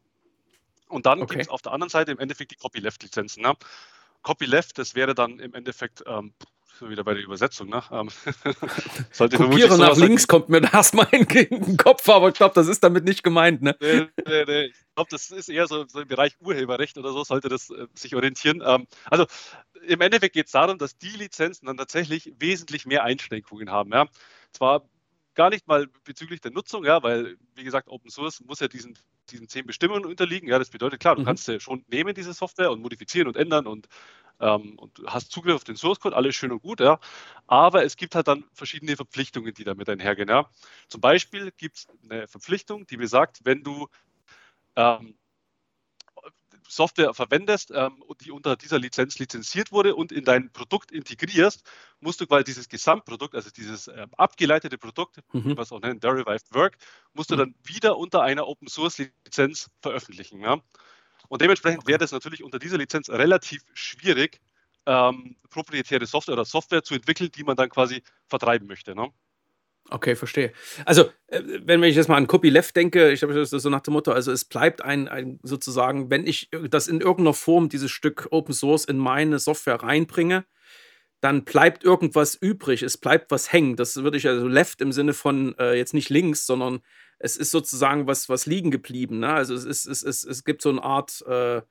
[0.88, 1.34] Und dann okay.
[1.34, 3.42] gibt es auf der anderen Seite im Endeffekt die Copyleft-Lizenzen.
[3.42, 3.54] Ne?
[4.22, 6.34] Copyleft, das wäre dann im Endeffekt ähm,
[6.88, 7.82] wieder bei der Übersetzung, ne?
[7.90, 8.08] Ähm,
[9.12, 12.82] sollte Kopiere nach links kommt mir erstmal in den Kopf, aber ich glaube, das ist
[12.82, 13.76] damit nicht gemeint, ne?
[13.80, 14.64] Nee, nee, nee.
[14.66, 17.86] Ich glaube, das ist eher so, so, im Bereich Urheberrecht oder so, sollte das äh,
[17.94, 18.62] sich orientieren.
[18.64, 19.26] Ähm, also
[19.86, 23.92] im Endeffekt geht es darum, dass die Lizenzen dann tatsächlich wesentlich mehr Einschränkungen haben.
[23.92, 24.06] Ja?
[24.52, 24.88] Zwar
[25.34, 28.96] gar nicht mal bezüglich der Nutzung, ja, weil, wie gesagt, Open Source muss ja diesen
[29.30, 30.48] diesen zehn Bestimmungen unterliegen.
[30.48, 31.26] Ja, das bedeutet, klar, du mhm.
[31.26, 33.86] kannst ja schon nehmen, diese Software, und modifizieren und ändern und,
[34.40, 36.98] ähm, und hast Zugriff auf den Source Code, alles schön und gut, ja.
[37.46, 40.28] Aber es gibt halt dann verschiedene Verpflichtungen, die damit einhergehen.
[40.28, 40.48] Ja.
[40.88, 43.88] Zum Beispiel gibt es eine Verpflichtung, die besagt, wenn du
[44.76, 45.14] ähm,
[46.70, 51.64] Software verwendest, ähm, die unter dieser Lizenz lizenziert wurde und in dein Produkt integrierst,
[51.98, 55.56] musst du quasi dieses Gesamtprodukt, also dieses ähm, abgeleitete Produkt, mhm.
[55.56, 56.76] was auch nennen, Derived Work,
[57.12, 57.38] musst du mhm.
[57.38, 60.40] dann wieder unter einer Open Source Lizenz veröffentlichen.
[60.40, 60.60] Ja?
[61.30, 64.40] Und dementsprechend wäre das natürlich unter dieser Lizenz relativ schwierig,
[64.86, 68.96] ähm, proprietäre Software oder Software zu entwickeln, die man dann quasi vertreiben möchte.
[68.96, 69.10] Ne?
[69.90, 70.52] Okay, verstehe.
[70.84, 73.94] Also, äh, wenn ich jetzt mal an Copyleft denke, ich habe das so nach dem
[73.94, 78.26] Motto, also es bleibt ein, ein sozusagen, wenn ich das in irgendeiner Form, dieses Stück
[78.32, 80.44] Open Source in meine Software reinbringe,
[81.20, 83.76] dann bleibt irgendwas übrig, es bleibt was hängen.
[83.76, 86.80] Das würde ich also left im Sinne von äh, jetzt nicht links, sondern
[87.20, 89.20] es ist sozusagen was, was liegen geblieben.
[89.20, 89.32] Ne?
[89.32, 91.62] Also es, ist, es, es, es gibt so eine Art äh,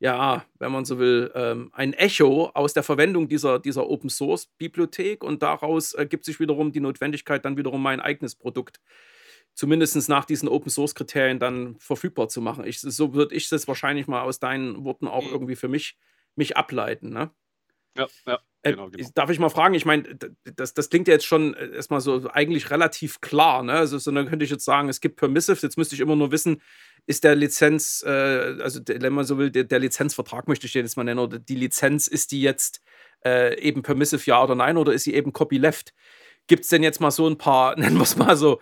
[0.00, 4.46] ja, wenn man so will, ähm, ein Echo aus der Verwendung dieser, dieser Open Source
[4.58, 8.80] Bibliothek und daraus ergibt sich wiederum die Notwendigkeit, dann wiederum mein eigenes Produkt
[9.54, 12.64] zumindest nach diesen Open Source Kriterien dann verfügbar zu machen.
[12.64, 15.32] Ich, so würde ich das wahrscheinlich mal aus deinen Worten auch mhm.
[15.32, 15.98] irgendwie für mich,
[16.36, 17.10] mich ableiten.
[17.10, 17.32] Ne?
[17.96, 18.38] Ja, ja.
[18.68, 19.08] Äh, genau, genau.
[19.14, 19.74] Darf ich mal fragen?
[19.74, 20.04] Ich meine,
[20.56, 23.62] das, das klingt ja jetzt schon äh, erstmal so eigentlich relativ klar.
[23.62, 23.72] Ne?
[23.72, 25.58] Also, so, dann könnte ich jetzt sagen, es gibt Permissive.
[25.60, 26.62] Jetzt müsste ich immer nur wissen,
[27.06, 28.10] ist der Lizenz, äh,
[28.60, 31.38] also wenn man so will, der, der, Lizenzvertrag möchte ich den jetzt mal nennen, oder
[31.38, 32.82] die Lizenz, ist die jetzt
[33.24, 35.94] äh, eben Permissive ja oder nein, oder ist sie eben Copyleft?
[36.48, 38.60] Gibt es denn jetzt mal so ein paar, nennen wir es mal so,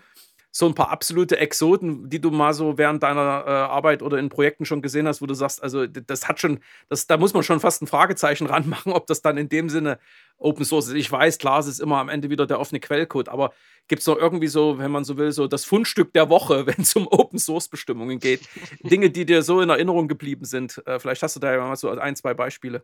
[0.57, 4.31] so ein paar absolute Exoten, die du mal so während deiner äh, Arbeit oder in
[4.31, 7.43] Projekten schon gesehen hast, wo du sagst, also das hat schon, das, da muss man
[7.43, 9.99] schon fast ein Fragezeichen ranmachen, ob das dann in dem Sinne
[10.39, 10.95] Open Source ist.
[10.95, 13.53] Ich weiß, klar, es ist immer am Ende wieder der offene Quellcode, aber
[13.87, 16.81] gibt es noch irgendwie so, wenn man so will, so das Fundstück der Woche, wenn
[16.81, 18.41] es um Open Source Bestimmungen geht?
[18.83, 20.83] Dinge, die dir so in Erinnerung geblieben sind.
[20.87, 22.83] Äh, vielleicht hast du da ja mal so ein, zwei Beispiele.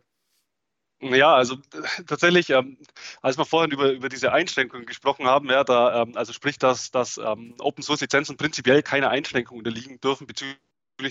[1.11, 1.57] Ja, also
[2.07, 2.77] tatsächlich, ähm,
[3.21, 6.91] als wir vorhin über, über diese Einschränkungen gesprochen haben, ja, da, ähm, also sprich, dass,
[6.91, 10.57] dass ähm, Open Source Lizenzen prinzipiell keine Einschränkungen unterliegen dürfen bezüglich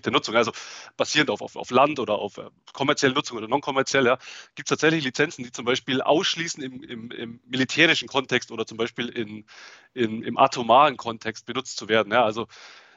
[0.05, 0.53] der Nutzung, also
[0.97, 4.17] basierend auf, auf, auf Land oder auf äh, kommerzielle Nutzung oder non-kommerziell, ja,
[4.55, 8.79] gibt es tatsächlich Lizenzen, die zum Beispiel ausschließend im, im, im militärischen Kontext oder zum
[8.79, 9.45] Beispiel in,
[9.93, 12.13] in, im atomaren Kontext benutzt zu werden.
[12.13, 12.25] Ja.
[12.25, 12.47] Also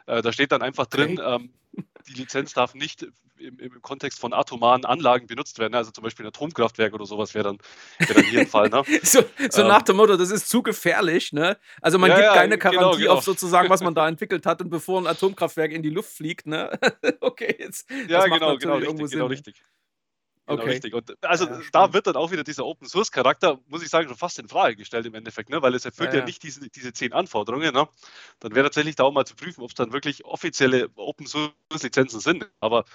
[0.08, 1.36] äh, da steht dann einfach drin, okay.
[1.36, 1.54] ähm,
[2.08, 5.76] die Lizenz darf nicht im, im, Kontext von atomaren Anlagen benutzt werden.
[5.76, 7.58] Also zum Beispiel ein Atomkraftwerk oder sowas wäre dann,
[8.00, 8.70] wär dann hier ein Fall.
[8.70, 8.84] Ne?
[9.04, 11.34] so, so ähm, nach dem Motto, das ist zu gefährlich.
[11.34, 11.58] Ne?
[11.82, 13.14] Also man ja, gibt keine genau, Garantie genau, genau.
[13.14, 16.48] auf sozusagen, was man da entwickelt hat und bevor ein Atomkraftwerk in die Luft fliegt.
[16.48, 16.72] Ne?
[17.22, 17.90] okay, jetzt.
[18.08, 19.62] Ja, genau, genau, richtig, genau richtig.
[20.48, 20.72] Genau, okay.
[20.72, 20.94] richtig.
[20.94, 24.08] Und also ja, da wird dann auch wieder dieser Open Source Charakter, muss ich sagen,
[24.08, 25.62] schon fast in Frage gestellt im Endeffekt, ne?
[25.62, 26.20] weil es erfüllt ja, ja.
[26.20, 27.74] ja nicht diese, diese zehn Anforderungen.
[27.74, 27.88] Ne?
[28.40, 31.54] Dann wäre tatsächlich da auch mal zu prüfen, ob es dann wirklich offizielle Open Source
[31.82, 32.48] Lizenzen sind.
[32.60, 32.86] Aber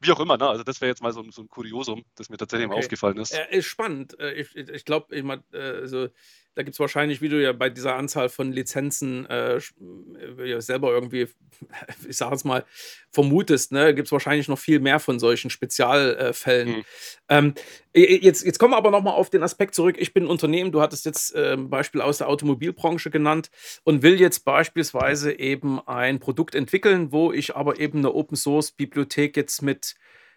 [0.00, 0.48] wie auch immer, ne?
[0.48, 2.74] Also das wäre jetzt mal so, so, ein Kuriosum, das mir tatsächlich okay.
[2.74, 3.32] mal aufgefallen ist.
[3.32, 4.18] Ja, ist spannend.
[4.18, 6.08] Äh, ich, ich glaube, ich mein, also,
[6.56, 10.90] da gibt es wahrscheinlich, wie du ja bei dieser Anzahl von Lizenzen äh, äh selber
[10.90, 11.28] irgendwie,
[12.08, 12.64] ich sage es mal,
[13.10, 16.78] vermutest, ne, gibt es wahrscheinlich noch viel mehr von solchen Spezialfällen.
[16.78, 16.84] Mhm.
[17.28, 17.54] Ähm,
[17.92, 19.96] jetzt, jetzt kommen wir aber nochmal auf den Aspekt zurück.
[19.98, 23.50] Ich bin ein Unternehmen, du hattest jetzt äh, ein Beispiel aus der Automobilbranche genannt
[23.84, 29.60] und will jetzt beispielsweise eben ein Produkt entwickeln, wo ich aber eben eine Open-Source-Bibliothek jetzt
[29.60, 29.94] mit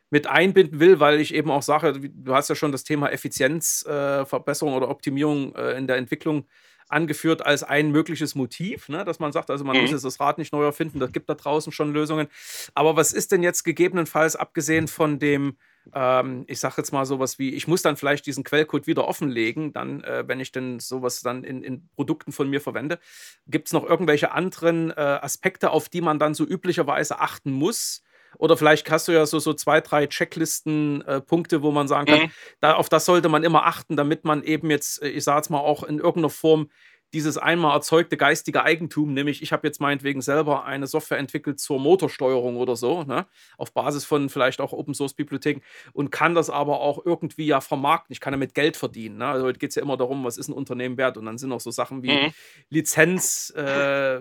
[0.10, 4.74] mit einbinden will, weil ich eben auch sage, du hast ja schon das Thema Effizienzverbesserung
[4.74, 6.45] äh, oder Optimierung äh, in der Entwicklung
[6.89, 9.06] angeführt als ein mögliches Motiv, ne?
[9.06, 9.84] dass man sagt, also man mhm.
[9.84, 12.28] muss jetzt das Rad nicht neu erfinden, da gibt da draußen schon Lösungen.
[12.74, 15.58] Aber was ist denn jetzt gegebenenfalls, abgesehen von dem,
[15.93, 19.72] ähm, ich sage jetzt mal sowas wie, ich muss dann vielleicht diesen Quellcode wieder offenlegen,
[19.72, 23.00] dann, äh, wenn ich denn sowas dann in, in Produkten von mir verwende,
[23.48, 28.02] gibt es noch irgendwelche anderen äh, Aspekte, auf die man dann so üblicherweise achten muss?
[28.37, 32.21] Oder vielleicht hast du ja so, so zwei, drei Checklisten-Punkte, äh, wo man sagen kann,
[32.23, 32.31] mhm.
[32.59, 35.49] da, auf das sollte man immer achten, damit man eben jetzt, äh, ich sage es
[35.49, 36.69] mal, auch in irgendeiner Form
[37.13, 41.80] dieses einmal erzeugte geistige Eigentum, nämlich ich habe jetzt meinetwegen selber eine Software entwickelt zur
[41.80, 43.26] Motorsteuerung oder so, ne,
[43.58, 45.62] auf Basis von vielleicht auch Open Source Bibliotheken
[45.93, 48.13] und kann das aber auch irgendwie ja vermarkten.
[48.13, 49.17] Ich kann damit Geld verdienen.
[49.17, 49.28] Ne?
[49.28, 51.52] Also heute geht es ja immer darum, was ist ein Unternehmen wert und dann sind
[51.52, 52.34] auch so Sachen wie mhm.
[52.69, 54.19] Lizenz, äh,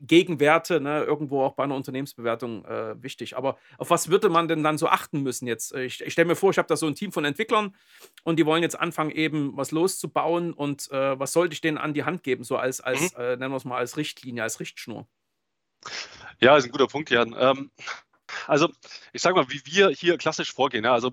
[0.00, 3.36] Gegenwerte, ne, irgendwo auch bei einer Unternehmensbewertung äh, wichtig.
[3.36, 5.74] Aber auf was würde man denn dann so achten müssen jetzt?
[5.74, 7.76] Ich, ich stelle mir vor, ich habe da so ein Team von Entwicklern
[8.24, 11.94] und die wollen jetzt anfangen, eben was loszubauen und äh, was sollte ich denen an
[11.94, 13.20] die Hand geben, so als, als mhm.
[13.20, 15.06] äh, nennen wir es mal, als Richtlinie, als Richtschnur.
[16.40, 17.34] Ja, ist ein guter Punkt, Jan.
[17.38, 17.70] Ähm,
[18.46, 18.68] also,
[19.12, 20.84] ich sage mal, wie wir hier klassisch vorgehen.
[20.84, 21.12] Ja, also,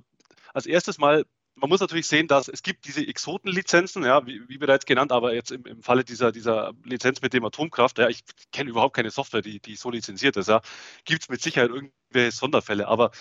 [0.53, 4.57] als erstes mal, man muss natürlich sehen, dass es gibt diese Exotenlizenzen, ja, wie, wie
[4.57, 8.21] bereits genannt, aber jetzt im, im Falle dieser, dieser Lizenz mit dem Atomkraft, ja, ich
[8.51, 10.49] kenne überhaupt keine Software, die, die so lizenziert ist.
[10.49, 10.61] Ja,
[11.05, 13.11] gibt es mit Sicherheit irgendwelche Sonderfälle, aber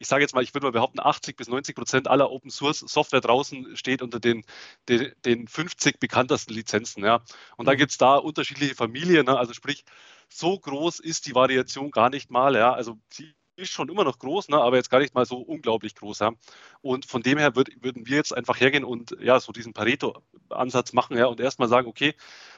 [0.00, 2.80] ich sage jetzt mal, ich würde mal behaupten, 80 bis 90 Prozent aller Open Source
[2.80, 4.44] Software draußen steht unter den,
[4.88, 7.04] den, den 50 bekanntesten Lizenzen.
[7.04, 7.22] Ja.
[7.58, 7.76] Und da mhm.
[7.76, 9.26] gibt es da unterschiedliche Familien.
[9.26, 9.38] Ne?
[9.38, 9.84] Also sprich,
[10.30, 12.56] so groß ist die Variation gar nicht mal.
[12.56, 12.72] Ja.
[12.72, 15.94] Also sie ist schon immer noch groß, ne, aber jetzt gar nicht mal so unglaublich
[15.94, 16.20] groß.
[16.20, 16.32] Ja.
[16.80, 20.92] Und von dem her würd, würden wir jetzt einfach hergehen und ja, so diesen Pareto-Ansatz
[20.92, 22.14] machen ja, und erstmal sagen, okay,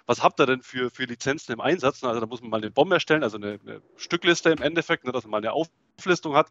[0.07, 2.05] was habt ihr denn für, für Lizenzen im Einsatz?
[2.05, 5.13] Also da muss man mal eine Bombe erstellen, also eine, eine Stückliste im Endeffekt, ne,
[5.13, 5.53] dass man mal eine
[6.03, 6.49] Auflistung hat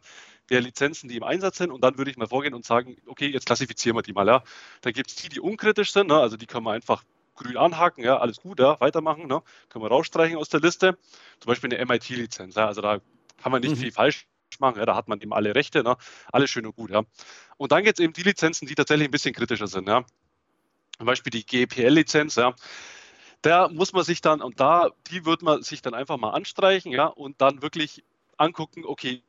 [0.50, 1.70] der Lizenzen, die im Einsatz sind.
[1.70, 4.26] Und dann würde ich mal vorgehen und sagen, okay, jetzt klassifizieren wir die mal.
[4.26, 4.42] Ja.
[4.80, 8.04] Da gibt es die, die unkritisch sind, ne, also die können wir einfach grün anhaken,
[8.04, 10.98] ja, alles gut, ja, weitermachen, ne, können wir rausstreichen aus der Liste.
[11.40, 13.00] Zum Beispiel eine MIT-Lizenz, ja, also da
[13.42, 13.80] kann man nicht mhm.
[13.80, 14.26] viel falsch
[14.60, 14.78] machen.
[14.78, 15.96] Ja, da hat man eben alle Rechte, ne?
[16.32, 16.90] alles schön und gut.
[16.90, 17.02] Ja.
[17.56, 19.88] Und dann gibt es eben die Lizenzen, die tatsächlich ein bisschen kritischer sind.
[19.88, 20.04] Ja.
[20.98, 22.36] Zum Beispiel die GPL-Lizenz.
[22.36, 22.54] Ja.
[23.42, 26.92] Da muss man sich dann, und da, die wird man sich dann einfach mal anstreichen,
[26.92, 28.04] ja, und dann wirklich
[28.36, 29.22] angucken, okay,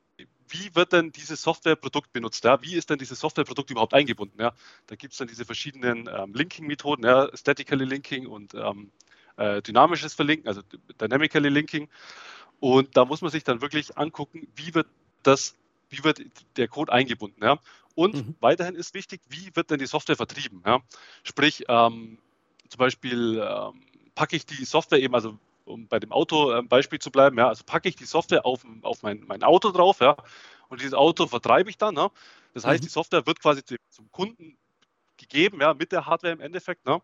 [0.53, 2.43] wie wird denn dieses Softwareprodukt benutzt?
[2.43, 2.61] Ja?
[2.61, 4.39] Wie ist denn dieses Softwareprodukt überhaupt eingebunden?
[4.39, 4.53] Ja?
[4.87, 7.29] Da gibt es dann diese verschiedenen ähm, Linking-Methoden, ja?
[7.35, 8.91] Statically Linking und ähm,
[9.37, 10.61] äh, dynamisches Verlinken, also
[11.01, 11.89] Dynamically Linking.
[12.59, 14.87] Und da muss man sich dann wirklich angucken, wie wird
[15.23, 15.55] das
[15.89, 16.21] wie wird
[16.57, 17.43] der Code eingebunden.
[17.43, 17.59] Ja?
[17.95, 18.35] Und mhm.
[18.39, 20.63] weiterhin ist wichtig, wie wird denn die Software vertrieben?
[20.65, 20.81] Ja?
[21.23, 22.17] Sprich, ähm,
[22.69, 23.81] zum Beispiel ähm,
[24.15, 27.89] packe ich die Software eben, also um bei dem Auto-Beispiel zu bleiben, ja, also packe
[27.89, 30.15] ich die Software auf, auf mein, mein Auto drauf, ja,
[30.69, 31.93] und dieses Auto vertreibe ich dann.
[31.93, 32.09] Ne?
[32.53, 32.85] Das heißt, mhm.
[32.85, 34.57] die Software wird quasi zum Kunden
[35.17, 36.85] gegeben, ja, mit der Hardware im Endeffekt.
[36.85, 37.01] Ne?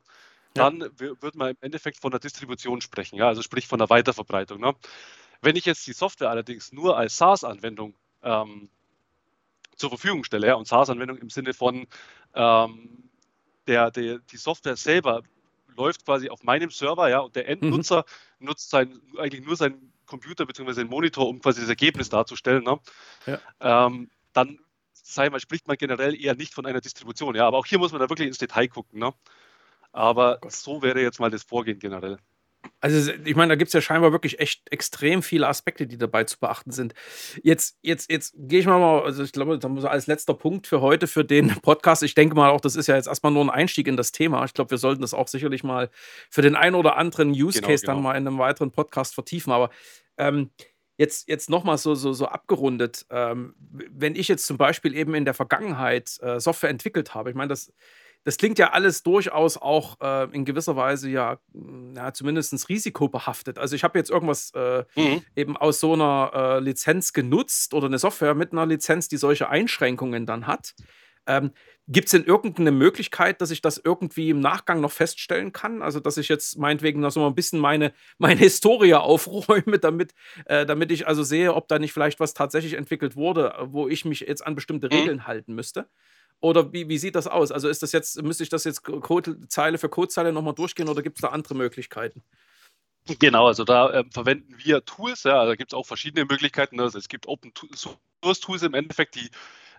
[0.54, 0.90] Dann ja.
[1.00, 4.60] wird man im Endeffekt von der Distribution sprechen, ja, also sprich von der Weiterverbreitung.
[4.60, 4.76] Ne?
[5.42, 8.70] Wenn ich jetzt die Software allerdings nur als SaaS-Anwendung ähm,
[9.76, 11.88] zur Verfügung stelle, ja, und SaaS-Anwendung im Sinne von
[12.34, 13.10] ähm,
[13.68, 15.24] der, der, die Software selber
[15.76, 17.48] läuft quasi auf meinem Server, ja, und der.
[17.48, 18.06] Endnutzer
[18.40, 18.48] mhm.
[18.48, 20.74] nutzt sein, eigentlich nur seinen Computer bzw.
[20.74, 22.64] den Monitor, um quasi das Ergebnis darzustellen.
[22.64, 22.80] Ne?
[23.26, 23.40] Ja.
[23.88, 24.60] Ähm, dann
[24.94, 27.36] sei mal, spricht man generell eher nicht von einer Distribution.
[27.36, 29.00] Ja, aber auch hier muss man da wirklich ins Detail gucken.
[29.00, 29.14] Ne?
[29.92, 32.18] Aber oh so wäre jetzt mal das Vorgehen generell.
[32.82, 36.24] Also, ich meine, da gibt es ja scheinbar wirklich echt extrem viele Aspekte, die dabei
[36.24, 36.94] zu beachten sind.
[37.44, 41.08] Jetzt, jetzt, jetzt gehe ich mal, also ich glaube, das als letzter Punkt für heute,
[41.08, 42.04] für den Podcast.
[42.04, 44.46] Ich denke mal auch, das ist ja jetzt erstmal nur ein Einstieg in das Thema.
[44.46, 45.90] Ich glaube, wir sollten das auch sicherlich mal
[46.30, 48.04] für den einen oder anderen Use genau, Case genau, genau.
[48.04, 49.52] dann mal in einem weiteren Podcast vertiefen.
[49.52, 49.70] Aber
[50.18, 50.50] ähm,
[50.98, 53.06] jetzt, jetzt nochmal so, so, so abgerundet.
[53.10, 57.36] Ähm, wenn ich jetzt zum Beispiel eben in der Vergangenheit äh, Software entwickelt habe, ich
[57.36, 57.74] meine, das
[58.24, 63.58] das klingt ja alles durchaus auch äh, in gewisser Weise ja, hm, ja zumindest risikobehaftet.
[63.58, 65.22] Also ich habe jetzt irgendwas äh, mhm.
[65.36, 69.50] eben aus so einer äh, Lizenz genutzt oder eine Software mit einer Lizenz, die solche
[69.50, 70.74] Einschränkungen dann hat.
[71.28, 71.52] Ähm,
[71.88, 75.82] Gibt es denn irgendeine Möglichkeit, dass ich das irgendwie im Nachgang noch feststellen kann?
[75.82, 80.14] Also, dass ich jetzt meinetwegen noch so ein bisschen meine, meine Historie aufräume, damit,
[80.46, 84.06] äh, damit ich also sehe, ob da nicht vielleicht was tatsächlich entwickelt wurde, wo ich
[84.06, 84.94] mich jetzt an bestimmte mhm.
[84.94, 85.90] Regeln halten müsste?
[86.42, 87.52] Oder wie, wie sieht das aus?
[87.52, 91.02] Also ist das jetzt, müsste ich das jetzt Code, Zeile für Codezeile nochmal durchgehen oder
[91.02, 92.24] gibt es da andere Möglichkeiten?
[93.20, 96.80] Genau, also da äh, verwenden wir Tools, ja, da gibt es auch verschiedene Möglichkeiten.
[96.80, 99.30] Also es gibt Open Source Tools im Endeffekt, die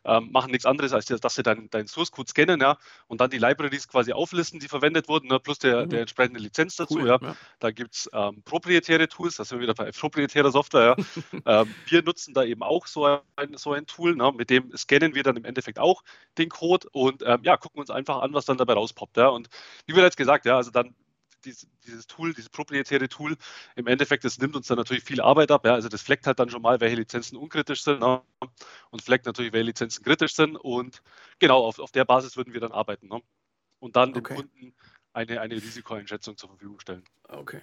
[0.04, 2.76] ähm, machen nichts anderes, als dass sie deinen dein Source Code scannen ja,
[3.08, 5.90] und dann die Libraries quasi auflisten, die verwendet wurden, ne, plus der, mhm.
[5.90, 6.98] der entsprechende Lizenz dazu.
[6.98, 7.18] Cool, ja.
[7.20, 7.36] ja.
[7.58, 10.96] Da gibt es ähm, proprietäre Tools, da sind wir wieder bei proprietärer Software.
[10.96, 11.62] Ja.
[11.62, 13.04] ähm, wir nutzen da eben auch so
[13.36, 16.02] ein, so ein Tool, ne, mit dem scannen wir dann im Endeffekt auch
[16.38, 19.16] den Code und ähm, ja, gucken uns einfach an, was dann dabei rauspoppt.
[19.16, 19.28] Ja.
[19.28, 19.48] Und
[19.86, 20.94] wie bereits gesagt, ja, also dann
[21.44, 23.37] dieses, dieses Tool, dieses proprietäre Tool,
[23.76, 25.64] im Endeffekt, das nimmt uns dann natürlich viel Arbeit ab.
[25.64, 25.74] Ja?
[25.74, 28.22] Also das fleckt halt dann schon mal, welche Lizenzen unkritisch sind ne?
[28.90, 30.57] und fleckt natürlich, welche Lizenzen kritisch sind.
[30.57, 31.03] Und
[31.38, 33.09] genau, auf, auf der Basis würden wir dann arbeiten.
[33.09, 33.20] Ne?
[33.79, 34.20] Und dann okay.
[34.20, 34.74] dem Kunden
[35.12, 37.05] eine, eine Risikoeinschätzung zur Verfügung stellen.
[37.29, 37.61] Okay.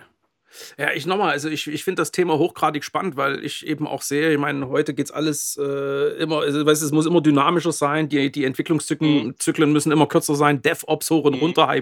[0.77, 4.01] Ja, ich nochmal, also ich, ich finde das Thema hochgradig spannend, weil ich eben auch
[4.01, 7.71] sehe, ich meine, heute geht es alles äh, immer, also, weißt, es muss immer dynamischer
[7.71, 9.71] sein, die, die Entwicklungszyklen mhm.
[9.71, 11.39] müssen immer kürzer sein, DevOps hoch und mhm.
[11.39, 11.73] runter,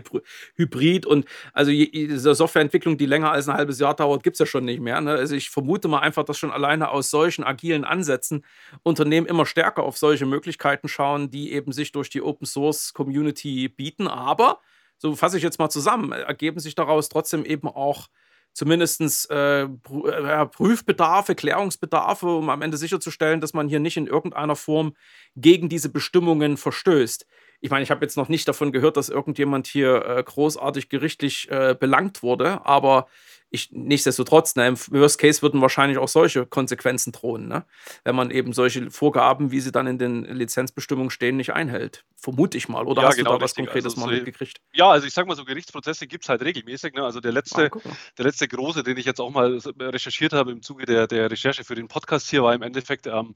[0.56, 4.40] Hybrid und also je, diese Softwareentwicklung, die länger als ein halbes Jahr dauert, gibt es
[4.40, 5.00] ja schon nicht mehr.
[5.02, 5.12] Ne?
[5.12, 8.44] Also ich vermute mal einfach, dass schon alleine aus solchen agilen Ansätzen
[8.84, 13.70] Unternehmen immer stärker auf solche Möglichkeiten schauen, die eben sich durch die Open Source Community
[13.70, 14.08] bieten.
[14.08, 14.60] Aber,
[14.98, 18.08] so fasse ich jetzt mal zusammen, ergeben sich daraus trotzdem eben auch
[18.56, 24.96] zumindest äh, Prüfbedarfe, Klärungsbedarfe, um am Ende sicherzustellen, dass man hier nicht in irgendeiner Form
[25.36, 27.28] gegen diese Bestimmungen verstößt.
[27.66, 31.50] Ich meine, ich habe jetzt noch nicht davon gehört, dass irgendjemand hier äh, großartig gerichtlich
[31.50, 33.08] äh, belangt wurde, aber
[33.50, 37.66] ich, nichtsdestotrotz, ne, im Worst Case würden wahrscheinlich auch solche Konsequenzen drohen, ne?
[38.04, 42.06] wenn man eben solche Vorgaben, wie sie dann in den Lizenzbestimmungen stehen, nicht einhält.
[42.18, 42.86] Vermute ich mal.
[42.86, 44.60] Oder ja, hast genau, du da was Konkretes also, mal mitgekriegt?
[44.74, 46.94] Ja, also ich sag mal so, Gerichtsprozesse gibt es halt regelmäßig.
[46.94, 47.04] Ne?
[47.04, 50.62] Also der letzte, ah, der letzte große, den ich jetzt auch mal recherchiert habe im
[50.62, 53.34] Zuge der, der Recherche für den Podcast hier, war im Endeffekt ähm,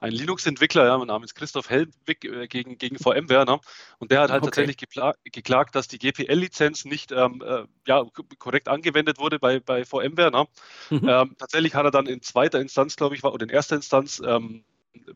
[0.00, 3.44] ein Linux-Entwickler ja, namens Christoph Helwig äh, gegen, gegen VMware.
[3.44, 3.60] Ne?
[3.98, 4.50] Und der hat halt okay.
[4.50, 8.04] tatsächlich geklagt, geklagt, dass die GPL-Lizenz nicht ähm, äh, ja,
[8.38, 10.30] korrekt angewendet wurde bei, bei VMware.
[10.30, 10.46] Ne?
[10.90, 11.08] Mhm.
[11.08, 14.20] Ähm, tatsächlich hat er dann in zweiter Instanz, glaube ich, war, oder in erster Instanz
[14.24, 14.64] ähm,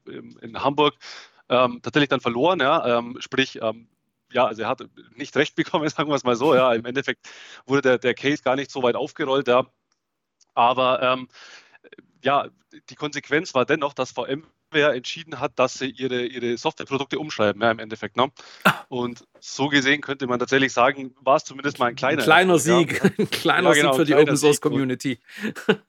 [0.06, 0.94] in Hamburg
[1.48, 2.60] ähm, tatsächlich dann verloren.
[2.60, 2.98] Ja?
[2.98, 3.88] Ähm, sprich, ähm,
[4.32, 4.82] ja, also er hat
[5.14, 6.54] nicht recht bekommen, sagen wir es mal so.
[6.54, 7.28] Ja, im Endeffekt
[7.66, 9.48] wurde der, der Case gar nicht so weit aufgerollt.
[9.48, 9.66] Ja.
[10.54, 11.26] Aber
[12.22, 12.48] ja,
[12.90, 17.60] die Konsequenz war dennoch, dass VM Software entschieden hat, dass sie ihre, ihre Softwareprodukte umschreiben,
[17.60, 18.16] ja, im Endeffekt.
[18.16, 18.30] Ne?
[18.64, 18.84] Ah.
[18.88, 22.58] Und so gesehen könnte man tatsächlich sagen, war es zumindest mal ein kleiner, ein kleiner
[22.58, 23.02] Sieg.
[23.02, 23.10] Ja.
[23.18, 25.18] ein kleiner ja, genau, Sieg für die Open Source Community.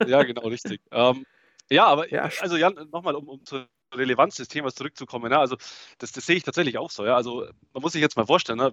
[0.06, 0.80] ja, genau, richtig.
[0.90, 1.24] Ähm,
[1.70, 2.28] ja, aber ja.
[2.40, 5.32] also Jan, nochmal, um, um zur Relevanz des Themas zurückzukommen.
[5.32, 5.56] Ja, also
[5.98, 7.04] das, das sehe ich tatsächlich auch so.
[7.04, 7.16] Ja.
[7.16, 8.72] Also man muss sich jetzt mal vorstellen, ne,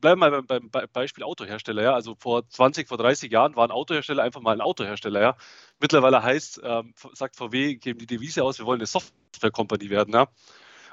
[0.00, 1.82] bleiben wir beim, beim, Beispiel Autohersteller.
[1.82, 1.94] Ja.
[1.94, 5.20] Also vor 20, vor 30 Jahren waren Autohersteller einfach mal ein Autohersteller.
[5.20, 5.36] Ja.
[5.80, 10.14] Mittlerweile heißt, ähm, sagt VW, geben die Devise aus, wir wollen eine Software-Company werden.
[10.14, 10.28] Ja.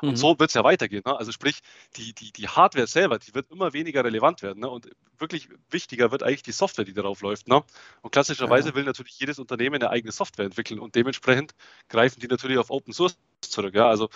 [0.04, 0.16] Und Mhm.
[0.18, 1.02] so wird es ja weitergehen.
[1.06, 1.18] Ne?
[1.18, 1.62] Also sprich,
[1.96, 4.60] die, die, die Hardware selber, die wird immer weniger relevant werden.
[4.60, 4.70] Ne?
[4.70, 7.48] Und wirklich wichtiger wird eigentlich die Software, die darauf läuft.
[7.48, 7.64] Ne?
[8.02, 8.76] Und klassischerweise Ja.
[8.76, 11.54] will natürlich jedes Unternehmen eine eigene Software entwickeln und dementsprechend
[11.88, 13.76] greifen die natürlich auf Open Source zurück.
[13.76, 13.88] Ja?
[13.88, 14.10] Also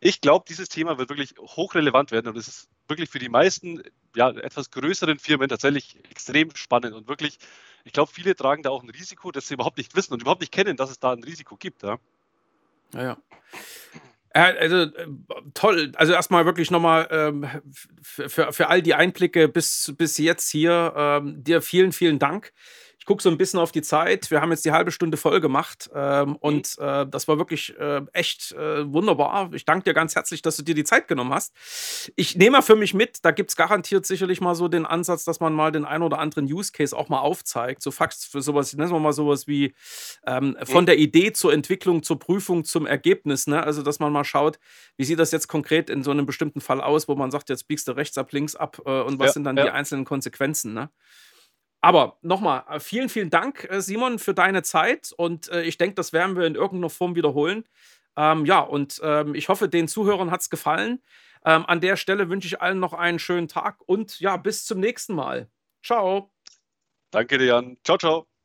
[0.00, 3.82] ich glaube, dieses Thema wird wirklich hochrelevant werden und es ist wirklich für die meisten
[4.14, 7.38] ja, etwas größeren Firmen tatsächlich extrem spannend und wirklich,
[7.84, 10.42] ich glaube, viele tragen da auch ein Risiko, das sie überhaupt nicht wissen und überhaupt
[10.42, 11.82] nicht kennen, dass es da ein Risiko gibt.
[11.82, 11.98] Ja?
[12.92, 13.16] Ja, ja.
[14.34, 14.90] Also äh,
[15.54, 15.92] toll.
[15.96, 17.46] Also erstmal wirklich nochmal ähm,
[18.02, 20.92] für, für, für all die Einblicke bis, bis jetzt hier.
[20.96, 22.52] Ähm, dir vielen, vielen Dank.
[23.08, 24.30] Gucke so ein bisschen auf die Zeit.
[24.30, 28.02] Wir haben jetzt die halbe Stunde voll gemacht ähm, und äh, das war wirklich äh,
[28.12, 29.48] echt äh, wunderbar.
[29.54, 31.54] Ich danke dir ganz herzlich, dass du dir die Zeit genommen hast.
[32.16, 35.24] Ich nehme mal für mich mit, da gibt es garantiert sicherlich mal so den Ansatz,
[35.24, 37.80] dass man mal den einen oder anderen Use Case auch mal aufzeigt.
[37.80, 39.74] So Fax für sowas, nennen wir mal sowas wie
[40.26, 43.46] ähm, von der Idee zur Entwicklung, zur Prüfung, zum Ergebnis.
[43.46, 43.62] Ne?
[43.62, 44.58] Also, dass man mal schaut,
[44.98, 47.68] wie sieht das jetzt konkret in so einem bestimmten Fall aus, wo man sagt, jetzt
[47.68, 49.64] biegst du rechts ab, links ab äh, und was Ja, sind dann ja.
[49.64, 50.74] die einzelnen Konsequenzen.
[50.74, 50.90] Ne?
[51.80, 55.94] Aber nochmal, äh, vielen, vielen Dank, äh, Simon, für deine Zeit und äh, ich denke,
[55.94, 57.64] das werden wir in irgendeiner Form wiederholen.
[58.16, 61.00] Ähm, ja, und ähm, ich hoffe, den Zuhörern hat es gefallen.
[61.44, 64.80] Ähm, an der Stelle wünsche ich allen noch einen schönen Tag und ja, bis zum
[64.80, 65.48] nächsten Mal.
[65.84, 66.32] Ciao.
[67.12, 67.76] Danke dir, Jan.
[67.84, 68.37] Ciao, ciao.